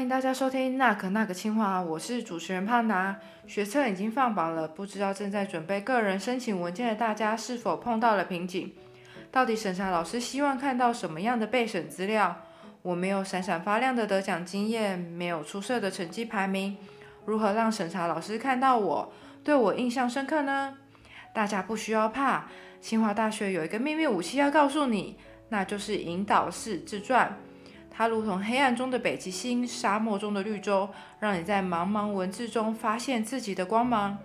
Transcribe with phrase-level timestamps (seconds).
[0.00, 3.14] 欢迎大家收听《那可那个清华》，我是主持人胖达。
[3.46, 8.72] 学测已经放榜了，不知道正在准备个人申请文件的大家是否碰到了瓶颈？
[9.30, 12.34] 到底审查老师希望看到什么样的备审资料？
[12.80, 16.78] 我没有闪闪发亮的得奖经验，没有出色的成绩排名，
[17.26, 19.12] 如何让审查老师看到我，
[19.44, 20.78] 对我印象深刻呢？
[21.34, 22.46] 大家不需要怕，
[22.80, 25.18] 清华大学有一个秘密武器要告诉你，
[25.50, 27.36] 那就是引导式自传。
[27.90, 34.16] 它如同黑暗中的北极星，沙漠中的绿洲，让你在茫茫文字中发现自己的光芒。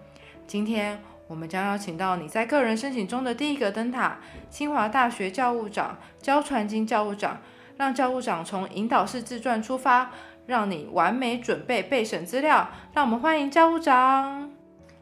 [0.48, 7.42] 今天我们将邀请到你在个人申请中的第一个灯塔——清华大学教务长焦传金教务长，
[7.76, 10.12] 让教务长从引导式自传出发，
[10.46, 12.70] 让你完美准备备审资料。
[12.94, 14.52] 让我们欢迎教务长。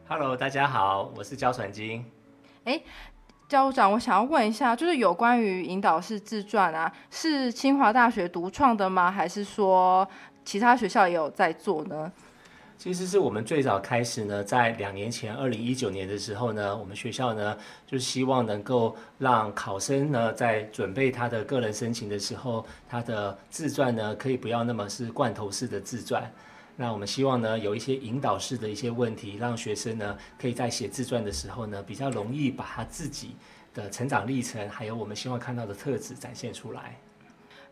[0.08, 2.04] Hello，大家好，我是焦传金。
[2.64, 2.80] 哎。
[3.46, 9.10] 教务长，我想要问一下，就是有关于引导式自传啊，是清华大学独创的吗？
[9.10, 10.08] 还是说
[10.44, 12.10] 其他学校也有在做呢？
[12.78, 26.28] 其实是我们最早开始呢，在两年前，二零一九年的时候呢，我们学校呢就希望能够让考生呢在准备他的个人申请的时候，他的自传呢可以不要那么是罐头式的自传。
[26.76, 33.36] 那我们希望呢有一些引导式的一些问题，让学生呢可以在写自传的时候呢比较容易把他自己。
[33.74, 36.96] 的成长历程，还有我们希望看到的特质展现出来。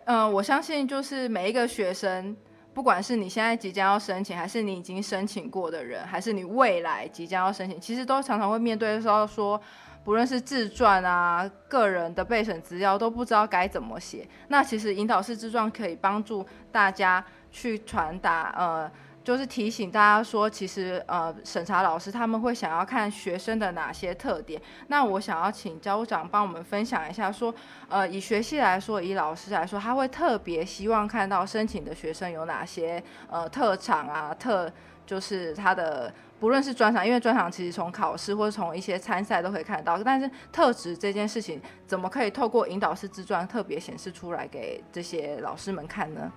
[0.06, 2.36] 嗯，我相信就是每一个学生，
[2.74, 9.60] 不管是你现在即将要申请，还是你已经申请过的人，还是你未来即将要申请，其实都常常会面对的时候说，
[10.02, 14.28] 不论是自传啊、个人的备审资料，都不知道该怎么写。
[14.48, 18.90] 那其实引导式自传可以帮助大家去传达，呃。
[19.24, 24.60] 就是提醒大家说，其实呃，审查老师他们会想要看学生的哪些特点。
[24.88, 27.54] 那我想要请教务长帮我们分享一下，说
[27.88, 33.00] 呃，以学系来说，以老师来说，他会特别希望看到申请的学生有哪些
[33.30, 34.68] 呃特长啊，特
[35.06, 46.32] 就是他的不论是专长，因为专长其实从考试或者从一些参赛都可以看得到，但是特质这件事情怎么可以透过引导式自传特别显示出来给这些老师们看呢？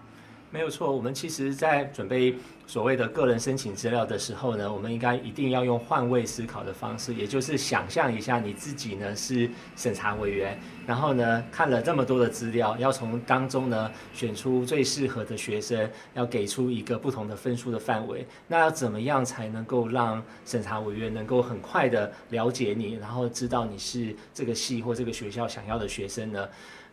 [0.56, 2.34] 没有错，我们其实，在准备
[2.66, 10.58] 所谓的个人申请资料的时候呢，我们应该一定要用换位思考的方式，也就是想象一下你自己呢是审查委员，
[10.88, 18.26] 然后呢看了这么多的资料，要从当中呢选出最适合的学生，要给出一个不同的分数的范围。
[18.48, 26.48] 那要怎么样才能够让审查委员能够很快的了解你，然后知道你是这个系或这个学校想要的学生呢？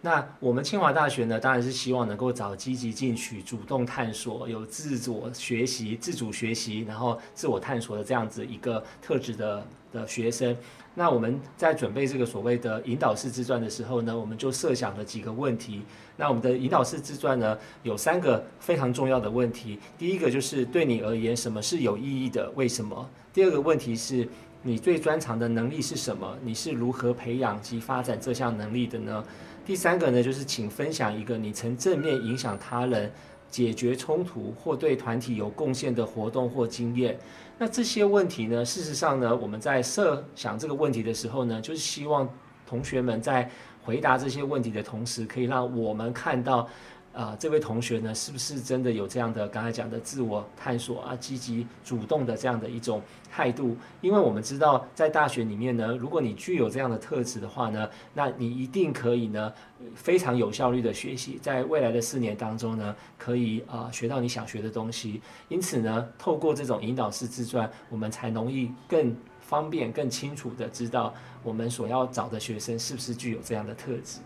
[0.04, 10.56] 那我们清华大学呢，当然是希望能够找积极进取、主动探索、有自我学习、自主学习，然后自我探索的这样子一个特质的的学生。
[10.92, 15.82] 那我们在准备这个所谓的引导式自传的时候呢，我们就设想了几个问题。
[16.16, 19.78] 那我们的引导式自传呢，有三个非常重要的问题。
[19.96, 22.50] 第一个就是对你而言，什么是有意义的？
[22.56, 23.08] 为什么？
[23.32, 24.28] 第二个问题是
[24.62, 26.36] 你最专长的能力是什么？
[26.42, 29.24] 你是如何培养及发展这项能力的呢？
[29.64, 33.10] 第三个呢，就是请分享一个你曾正面影响他人、
[33.48, 37.18] 解决冲突或对团体有贡献的活动或经验。
[37.58, 42.28] 那这些问题呢，事实上呢，我们在设想这个问题的时候呢，就是希望
[42.66, 43.50] 同学们在
[43.82, 46.68] 回答这些问题的同时，可以让我们看到。
[47.12, 53.76] 啊，这位同学呢，是不是真的有这样的刚才讲的自我探索啊，积极主动的这样的一种态度？
[54.00, 59.52] 因为我们知道，在大学里面呢，如果你具有这样的特质的话呢，那你一定可以呢，
[59.94, 65.20] 非常有效率的学习，在未来的四年当中呢，可以啊学到你想学的东西。
[65.48, 71.12] 因此呢，透过这种引导式自传，我们才容易更方便、更清楚的知道
[71.42, 74.20] 我们所要找的学生是不是具有这样的特质。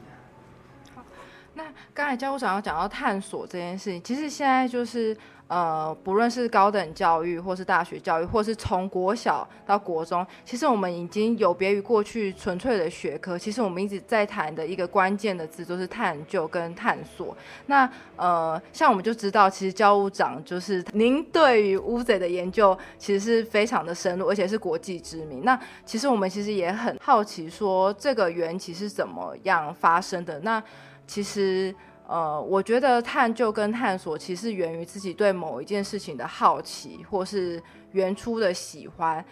[1.56, 5.16] 那刚才教务长要讲到探索这件事情，其实现在就是
[5.48, 13.38] 呃，不论是高等教育，或是大学教育，或是从国小到国中，其实我们已经有别于过去纯粹的学科。
[13.38, 17.34] 其实我们一直在谈的一个关键的字，就是探究跟探索。
[17.64, 25.42] 那呃，像我们就知道，其实教务长就是您对于乌贼的研究，其实是非常的深入，而且是国际知名。
[25.42, 30.38] 那其实我们其实也很好奇，说这个缘起是怎么样发生的？
[30.40, 30.62] 那
[31.06, 31.74] 其实，
[32.06, 37.62] 呃，我觉得探究跟探索其实源于自己对某一件事情的好奇，或是
[37.92, 39.24] 原初的喜欢。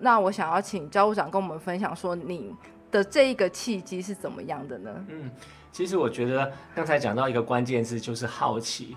[0.00, 2.54] 那我想要请教务长跟我们分享，说你
[2.90, 5.04] 的这一个契机是怎么样的呢？
[5.08, 5.30] 嗯，
[5.72, 8.96] 其实我觉得刚才讲到一个关键字就是好奇。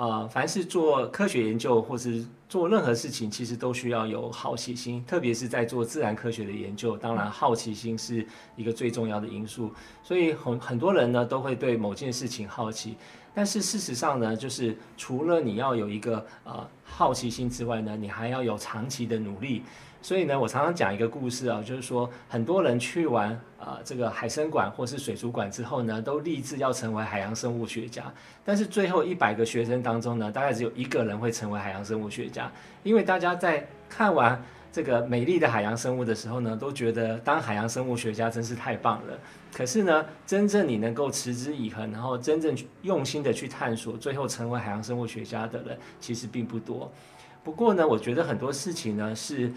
[0.00, 8.26] 呃，凡是做科学研究或是做任何事情其实都需要有好奇心，特别是在做自然科学的研究，当然好奇心是
[8.56, 9.70] 一个最重要的因素。
[10.02, 12.96] 所以很很多人呢都会对某件事情好奇，
[13.34, 19.62] 但是事实上呢，就是除了你要有一个呃好奇心之外呢，你还要有长期的努力。
[20.02, 28.10] 所以呢，我常常讲一个故事啊，就是说很多人去完啊这个海参馆或是水族馆之后呢，都立志要成为海洋生物学家。
[28.42, 32.50] 但是最后一百个学生当中呢，大概只有一个人会成为海洋生物学家，
[32.82, 34.42] 因为大家在看完
[34.72, 39.18] 这个美丽的海洋生物的时候呢，都觉得当海洋生物学家真是太棒了。
[39.52, 46.90] 可是呢，真正你能够持之以恒，然后真正用心的去探索，最后成为海洋生物学家的人，其实并不多。
[47.44, 49.52] 不过呢，我觉得很多事情呢是。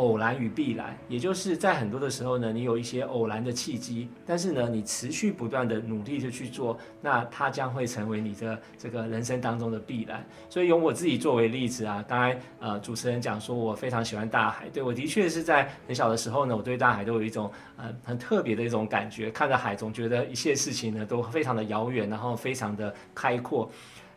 [0.00, 10.24] 偶然与必然，也就是在很多的时候呢，你有一些偶然的契机，但是呢，你持续不断的努力的去做，那它将会成为你的这个人生当中的必然。
[10.48, 23.70] 所以用我自己作为例子啊，当然呃，主持人讲说我非常喜欢大海，对我的确是在很小的时候呢，我对大海都有一种呃很特别的一种感觉，看着海总觉得一切事情呢都非常的遥远，然后非常的开阔。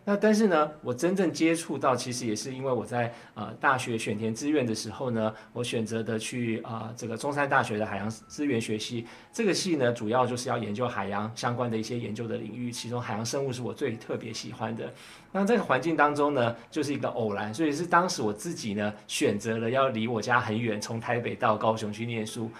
[0.06, 9.08] 那但是呢，我真正接触到，其实也是因为我在呃大学选填志愿的时候呢，我选择的去啊这个中山大学的海洋资源学系。
[9.32, 14.92] 这个系呢，主要就是要研究海洋相关的一些研究的领域，其中海洋生物是我最特别喜欢的。
[15.32, 22.52] 那这个环境当中呢，就是一个偶然，所以是当时我自己呢选择了要离我家很远，从台北到高雄去念书。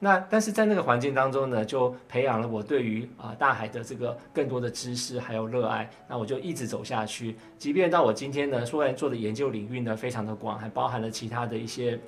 [0.00, 5.90] 那但是在那个环境当中呢，就培养了我对于啊大海的这个更多的知识还有热爱。
[6.06, 11.98] 那我就一直走下去，即便到我今天呢，虽然做的研究领域呢非常的广，还包含了其他的一些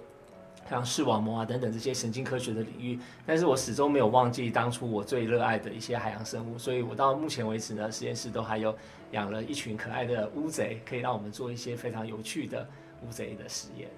[0.69, 2.97] 像视网膜啊等等这些神经科学的领域，
[3.27, 6.57] 但是我始终没有忘记当初我最热爱的一些海洋生物。
[6.57, 8.73] 所以我到目前为止呢，实验室都还有
[9.11, 12.65] 养了一群可爱的乌贼，可以让我们做一些非常有趣的
[13.03, 13.89] 乌贼的实验。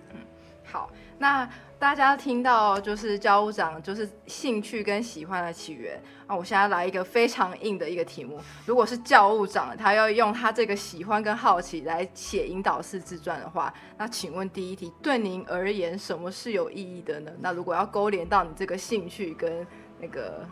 [0.72, 1.48] 好，那。
[1.82, 8.40] 大家听到就是教务长就是兴趣跟喜欢的起源啊，我现在来一个非常硬的一个题目。
[8.64, 17.32] 如果是教务长，他要用他这个喜欢跟好奇来写引导式自传的话，那请问第一题，对您而言什么是有意义的呢？
[17.40, 19.66] 那如果要勾连到你这个兴趣跟
[19.98, 20.46] 那个。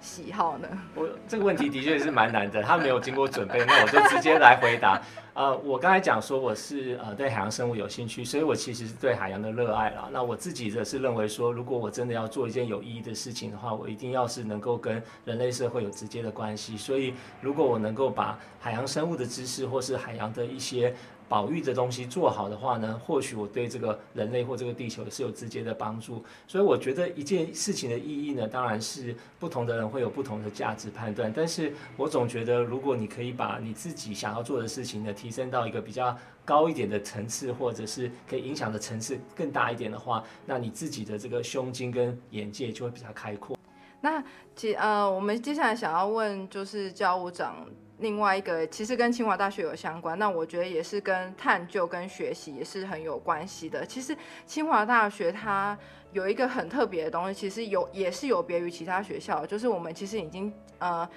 [0.00, 0.68] 喜好呢？
[0.94, 5.00] 我这个问题的确是蛮难的，他没有经过准备，那我就直接来回答。
[5.34, 10.08] 呃，我刚才讲说我是呃对海洋生物有兴趣，所以我其实是对海洋的热爱了。
[10.12, 16.76] 那我自己则是认为说，如果我真的要做一件有意义的事情的话，我一定要是能够跟人类社会有直接的关系。
[16.76, 20.92] 所以，如果我能够把海洋生物的知识或是海洋的一些
[21.28, 26.24] 保育的东西做好的话呢，或许我对这个人类或这个地球是有直接的帮助。
[26.46, 31.30] 所以我觉得一件事情的意义呢，当然是不同的人会有不同的价值判断。
[31.34, 43.58] 但是我总觉得，如果你可以把你自己想要做的事情呢，提升到一个比较高一点的层次，或者是可以影响的层次更大一点的话，那你自己的这个胸襟跟眼界就会比较开阔。
[44.00, 47.66] 那接呃，我们接下来想要问就是教务长。
[47.98, 53.84] 另外一个其实跟清华大学有相关，那我觉得也是跟探究跟学习也是很有关系的。
[53.84, 54.16] 其实
[54.46, 55.76] 清华大学它
[56.12, 61.08] 有一个很特别的东西，其实有也是有别于其他学校，就是我们其实已经呃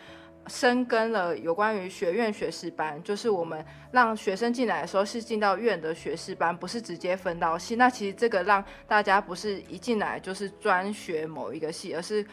[0.48, 7.76] 深耕了有关于学院学士班，就是我们让学生进来的时候是进到院的学士班，不是直接分到系。
[7.76, 12.26] 那其实这个让大家不是一进来就是专学某一个系，而是。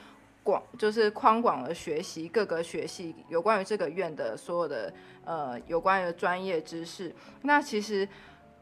[0.49, 4.91] 广就是宽广的学习各个学系有关于这个院的所有的
[5.27, 7.15] 呃有关于专业知识。
[7.43, 8.09] 那其实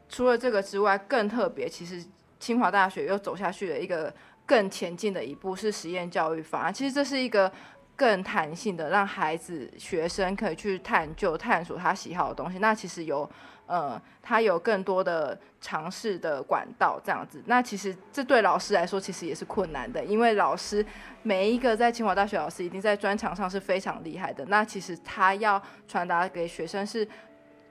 [0.09, 2.05] 除了这个之外，更特别，其实
[2.41, 4.13] 清华大学又走下去的一个
[4.45, 6.75] 更前进的一步，是实验教育方案。
[6.75, 7.53] 其实这是一个
[7.95, 12.59] 更弹性的，让孩子学生可以去探究、探索他喜好的东西。
[12.59, 13.31] 那其实有。
[13.67, 17.43] 呃，他有更多的尝试的管道，这样子。
[17.47, 20.85] 那其实这对老师来说，其实也是困难的，因为老师
[21.23, 24.45] 每一个在清华大学老师，一定在专长上是非常厉害的。
[24.47, 27.07] 那其实他要传达给学生是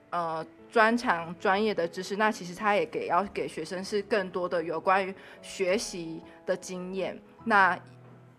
[0.09, 7.17] 呃专长专业的知识，那其实他也给要给学生是更多的有关于学习的经验。
[7.45, 7.79] 那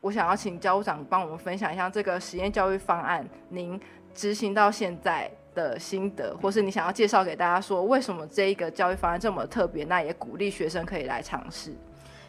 [0.03, 3.81] 我想要请教务长帮我们分享一下这个实验教育方案，您
[4.13, 5.31] 执行到现在。
[5.57, 9.83] 的心得，或是你想要介绍给大家说，为什么这一个教育方案这么特别？
[9.85, 11.73] 那也鼓励学生可以来尝试。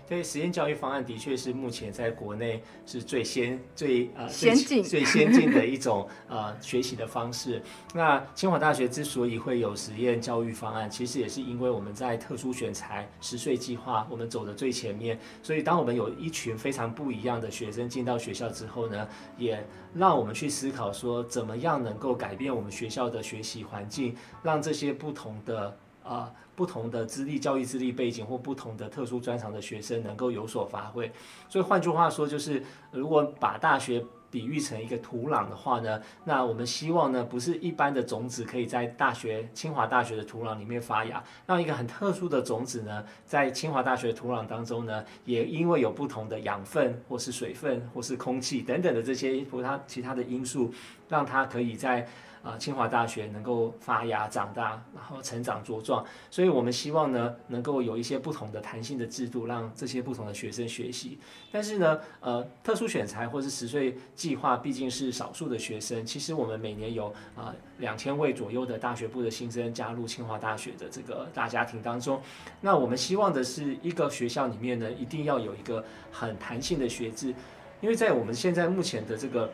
[0.07, 7.61] 对，实验教育方案的确是目前在国内是最先、最呃先进、最先进的一种呃学习的方式。
[7.93, 15.19] 那清华大学之所以会有实验教育方案，其实也是因为我们在特殊选材十岁计划，我们走的最前面。
[15.43, 19.05] 所以，当我们有一群非常不一样的学生进到学校之后呢，
[19.37, 19.61] 也
[19.93, 25.77] 让我们去思考说，怎么样能够改变我们学校的学习环境，让这些不同的。
[26.07, 31.11] 啊不同的资历、教育资历背景或不同的特殊专长的学生能够有所发挥。
[31.47, 50.73] 所以换句话说，就是如果把大学比喻成一个土壤的话呢，那我们希望呢，不是一般的种子可以在大学清华大学的土壤里面发芽，让一个很特殊的种子呢，在清华大学土壤当中呢，也因为有不同的养分或是水分或是空气等等的这些其他其他的因素，
[51.07, 52.07] 让它可以在。
[52.47, 61.19] 啊，清华大学能够发芽、长大，然后成长茁壮，所以我们希望呢，能够有一些不同的弹性的制度，让这些不同的学生学习。
[61.51, 66.05] 但是呢，呃，特殊选材或是十岁计划毕竟是少数的学生。
[66.05, 72.21] 其实我们每年有啊两千位左右的大学部的新生加入清华大学的这个大家庭当中。
[72.61, 77.33] 那我们希望的是一个学校里面呢，一定要有一个很弹性的学制，
[77.81, 79.51] 因为在我们现在目前的这个。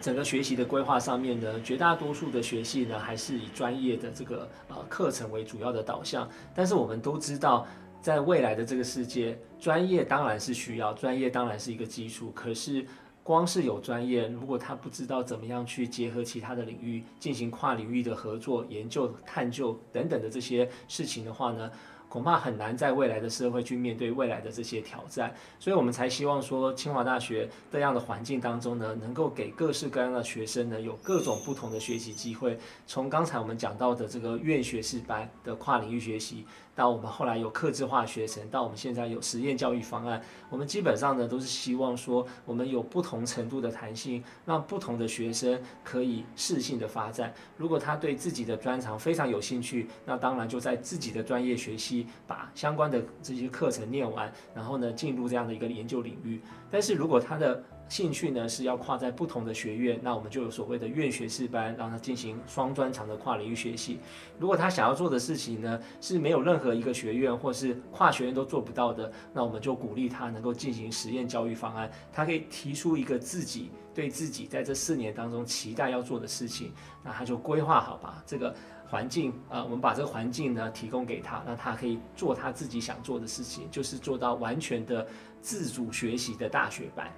[0.00, 6.28] 整个学习的规划上面呢，绝大多数的学系呢还是以专业的这个呃课程为主要的导向。
[6.54, 7.66] 但是我们都知道，
[8.00, 12.30] 在未来的这个世界，专业当然是需要，专业当然是一个基础。
[12.34, 12.86] 可是
[13.22, 21.70] 光是有专业，如果他不知道怎么样去结合其他的领域进行跨领域的合作、研究、探究等等的这些事情的话呢？
[22.16, 32.58] 恐怕很难在未来的社会去面对未来的这些挑战，所以我们才希望说，清华大学这样的环境当中呢，能够给各式各样的学生呢，有各种不同的学习机会。
[32.86, 36.46] 从刚才我们讲到的这个院学士班的跨领域学习。
[36.76, 47.32] 到我们后来有客制化学程，到我们现在有实验教育方案，我们基本上呢都是希望说，我们有不同程度的弹性，让不同的学生可以适性的发展。
[47.56, 56.42] 如果他对自己的专长非常有兴趣，那当然就在自己的专业学习，把相关的这些课程念完，然后呢进入这样的一个研究领域。
[56.70, 64.00] 但是如果他的兴趣呢是要跨在不同的学院，那我们就有所谓的院学士班，让他进行双专长的跨领域学习。
[64.38, 71.90] 如果他想要做的事情呢是没有任何一个学院或是跨学院都做不到的，那我们就鼓励他能够进行实验教育方案。
[72.12, 76.72] 他可以提出一个自己对自己在这四年当中期待要做的事情，
[77.04, 78.52] 那他就规划好吧这个
[78.88, 85.06] 环境啊，我们把这个环境呢提供给他，那他可以做他自己想做的事情，就是做到完全的
[85.40, 87.08] 自主学习的大学班。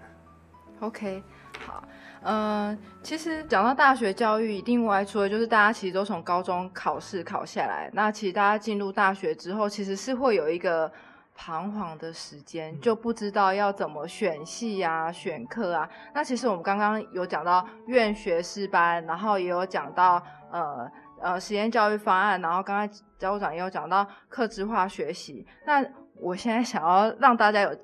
[0.80, 1.22] OK，
[1.66, 1.82] 好，
[2.22, 10.90] 嗯，其实讲到大学教育，另外除了就是大家其实都从高中考试考下来，那其实大家进入大学之后，其实是会有一个
[11.34, 15.88] 彷徨的时间，就不知道要怎么选系啊、选课啊。
[16.14, 20.88] 那其实我们刚刚有讲到院学士班，然后也有讲到呃
[21.20, 25.44] 呃实验教育方案，然后刚才教务长也有讲到课制化学习。
[25.66, 27.76] 那我现在想要让大家有。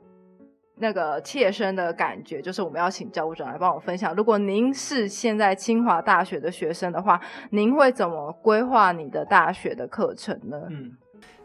[0.77, 4.15] 那个切身的感觉，就是我们要请教务长来帮我分享。
[4.15, 10.57] 如果您是现在清华大学的学生的话，您会怎么规划你的大学的课程呢？
[10.71, 10.97] 嗯，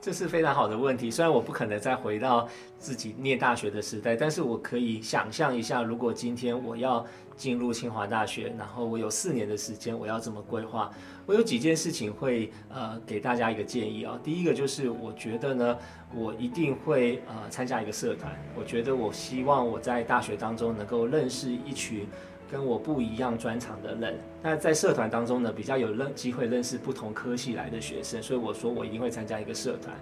[0.01, 1.11] 这是非常好的问题。
[1.11, 7.05] 虽然我不可能再回到自己念大学的时代，但是我可以想象一下，如果今天我要
[7.35, 10.89] 进入清华大学，然后我有四年的时间，我要怎么规划？
[11.25, 14.19] 我有几件事情会呃给大家一个建议啊。
[14.23, 15.77] 第一个就是我觉得呢，
[16.13, 18.33] 我一定会呃参加一个社团。
[18.55, 22.07] 我觉得我希望我在大学当中能够认识一群
[22.51, 24.17] 跟我不一样专长的人。
[24.41, 29.95] 那在社团当中呢，比较有认机会认识不同科系来的学生，所以我说我一定会参加一个社团。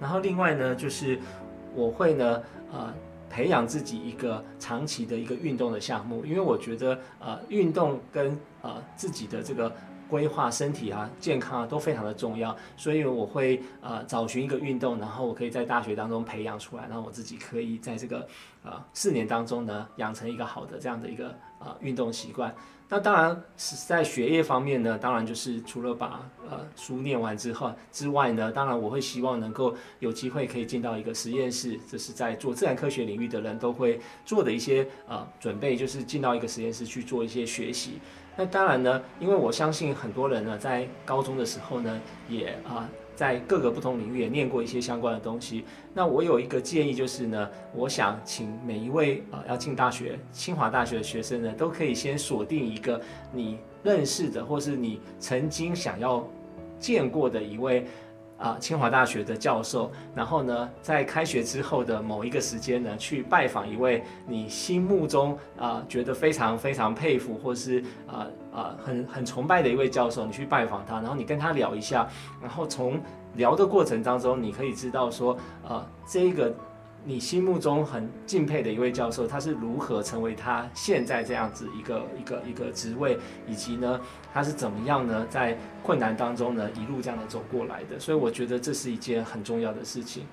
[0.00, 1.18] 然后另外呢，就是
[1.74, 2.42] 我会呢
[2.72, 2.92] 呃
[3.28, 9.70] 培养自己一个长期的一个运动的项目，因为我觉得呃运动跟呃自己的这个。
[10.10, 18.26] 规划身体啊，健康啊都非常的重要，所以我会呃找寻一个运动，然后我可以在大学当中培养出来，然后我自己可以在这个
[18.64, 22.52] 呃四年当中呢养成一个好的这样的一个呃运动习惯。
[22.92, 38.00] 那当然是在学业方面呢，当然就是除了把呃书念完之后之外呢，当然我会希望能够有机会可以进到一个实验室，这是在做自然科学领域的人都会做的一些呃准备，就是进到一个实验室去做一些学习。
[38.40, 45.62] 那当然呢，因为我相信很多人呢，在高中的时候呢，也啊，在各个不同领域也念过一些相关的东西。
[45.92, 52.98] 那我有一个建议，就是呢，我想请每一位啊要进大学、清华大学的学生呢，都可以先锁定一个
[53.30, 56.26] 你认识的，或是你曾经想要
[56.78, 57.86] 见过的一位。
[58.40, 72.08] 啊，清华大学的教授，然后呢，在开学之后的某一个时间呢，去拜访一位你心目中啊觉得非常非常佩服，或是啊啊很很崇拜的一位教授，你去拜访他，然后你跟他聊一下，
[72.40, 72.98] 然后从
[73.34, 75.36] 聊的过程当中，你可以知道说，
[75.68, 76.52] 啊，这个
[77.04, 84.00] 你心目中很敬佩的一位教授，他是如何成为他现在这样子一个一个一个职位，以及呢，
[84.32, 87.98] 他是怎么样呢，在困难当中呢，一路这样的走过来的。
[87.98, 90.24] 所以我觉得这是一件很重要的事情。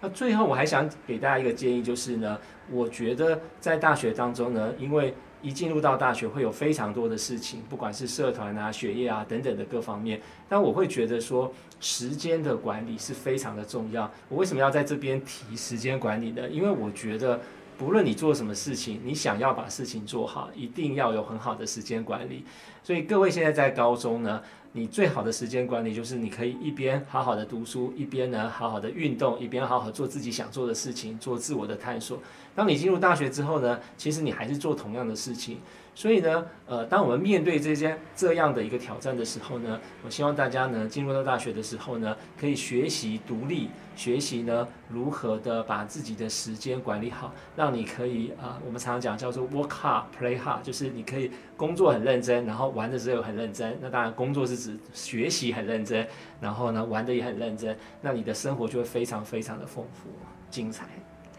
[0.00, 2.38] 那最后我还想给大家一个建议，就是呢，
[2.70, 14.10] 我觉得在大学当中呢，因为一进入到大学会有非常多的事情，不管是社团啊、学业啊等等的各方面，但我会觉得说时间的管理是非常的重要。
[14.28, 16.48] 我为什么要在这边提时间管理呢？
[16.48, 17.40] 因为我觉得
[17.76, 22.44] 不论你做什么事情，你想要把事情做好，一定要有很好的时间管理。
[22.82, 24.42] 所以各位现在在高中呢。
[24.74, 32.18] 你最好的时间管理就是你可以一边好好的读书，一边呢好好的运动，一边好好做自己想做的事情，做自我的探索。
[32.54, 35.58] 当你进入大学之后呢，其实你还是做同样的事情。
[35.94, 51.30] 所以呢，呃，当我们面对这些这样的一个挑战的时候呢，我希望大家呢进入到大学的时候呢，可以学习独立，学习呢如何的把自己的时间管理好，让你可以啊，我们常常讲叫做 work hard play hard，就是你可以
[51.62, 53.78] 工作很认真，然后玩的时候很认真。
[53.80, 56.04] 那当然，工作是指学习很认真，
[56.40, 60.10] 然后呢玩的也很认真，那你的生活就会非常非常的丰富
[60.50, 60.86] 精彩。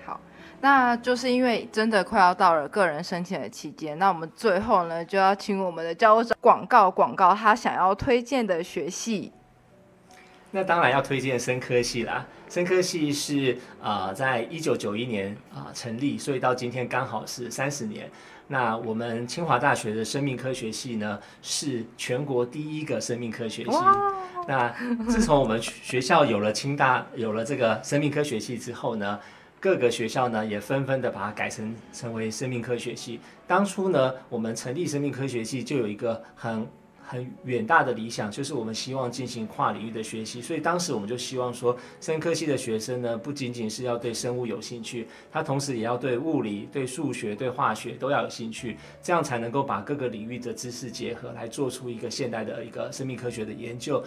[0.05, 0.17] 好
[0.61, 9.33] 那就是因为真的快要到了个人申请的期间，那我们最后呢就要请我们的教务长广告广告他想要推荐的学系。
[10.51, 18.09] 那当然要推荐生科系啦，生科系是啊在一九九一年啊成立，所以到今天刚好是三十年。
[18.53, 23.71] 那我们清华大学的生命科学系呢是全国第一个生命科学系。
[24.47, 24.71] 那
[25.09, 29.19] 自从我们学校有了清大有了这个生命科学系之后呢。
[29.63, 33.21] 各个学校呢也纷纷的把它改成成为生命科学系。
[33.47, 36.67] 当初呢，我们成立生命科学系就有一个很
[37.05, 40.41] 很远大的理想，就是我们希望进行跨领域的学习。
[40.41, 54.03] 所以当时我们就希望说，生科系的学生呢，不仅仅是要对生物有兴趣，他同时也要对物理、对数学、对化学都要有兴趣，这样才能够把各个领域的知识结合，来做出一个现代的一个生命科学的研究。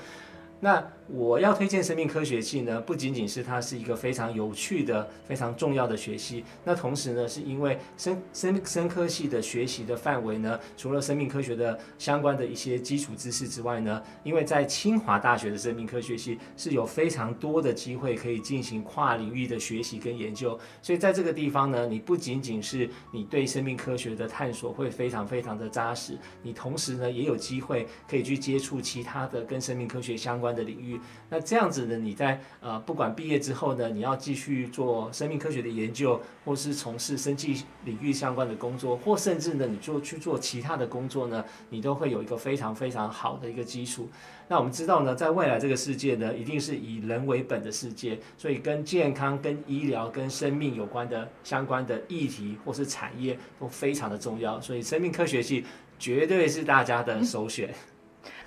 [0.58, 30.45] 那我要推荐生命科学系呢，不仅仅是它是一个非常有趣的、非常重要的学系，那同时呢，是因为生生生科系的学习的范围呢，除了生命科学的相关的一些基础知识之外呢，因为在清华大学的生命科学系是有非常多的机会可以进行跨领域的学习跟研究，所以在这个地方呢，你不仅仅是你对生命科学的探索会非常非常的扎实，你同时呢，也有机会可以去接触其他的跟生命科学相关。
[30.46, 31.96] 关的领域，那这样子呢？
[31.96, 44.08] 你在呃，不管毕业之后呢，你要继续做生命科学的研究，或是从事生技领域相关的工作，或甚至呢，你做去做其他的工作呢，你都会有一个非常非常好的一个基础。
[44.48, 55.64] 那我们知道呢，在未来这个世界呢，一定是以人为本的世界，所以跟健康、跟医疗、跟生命有关的相关的议题或是产业都非常的重要，所以生命科学系
[55.98, 57.74] 绝对是大家的首选。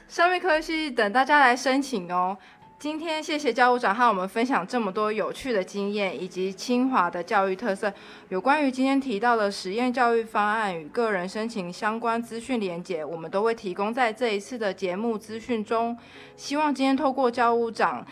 [0.10, 2.36] 生命科系等大家来申请哦。
[2.80, 7.94] 今天谢谢教务长和我们分享这么多有趣的经验，以及清华的教育特色。
[8.30, 15.96] 有关于今天提到的实验教育方案与个人申请相关资讯连结，我们都会提供在这一次的节目资讯中。
[16.36, 18.04] 希望今天透过教务长。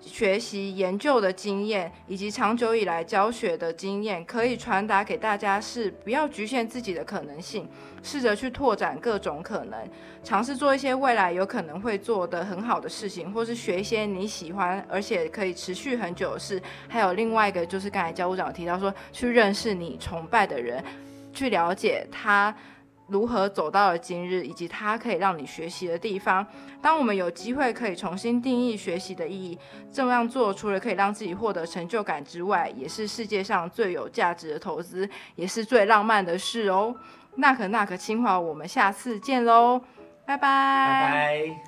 [0.00, 7.68] 学习研究的经验，以及长久以来教学的经验，可以传达给大家是不要局限自己的可能性，
[8.02, 9.78] 试着去拓展各种可能，
[10.22, 16.62] 尝试做一些未来有可能会做的很好的事情，或是学一些你喜欢而且可以持续很久的事。
[16.88, 20.82] 还有另外一个就是刚才教务长提到说，去认识你崇拜的人，
[21.34, 22.54] 去了解他。
[23.08, 26.46] 如何走到了今日，以及它可以让你学习的地方。
[26.82, 29.58] 当我们有机会可以重新定义学习的意义，
[29.92, 36.94] 这样做除了可以让自己获得成就感之外，也是世界上最有价值的投资，也是最浪漫的事哦。
[37.36, 39.80] 那可那可清华，我们下次见喽，
[40.24, 41.65] 拜拜。